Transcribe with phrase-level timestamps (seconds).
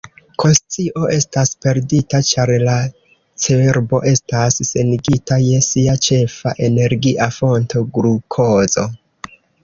[0.41, 2.77] Konscio estas perdita ĉar la
[3.43, 8.87] cerbo estas senigita je sia ĉefa energia fonto, glukozo.